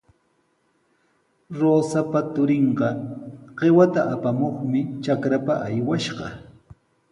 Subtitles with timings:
[1.59, 2.87] Rosapa turinqa
[3.57, 6.27] qiwata apamuqmi trakrapa aywashqa.